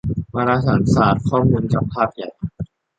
[0.33, 2.29] วารสารศาสตร์ข้อมูลกับภาพใหญ่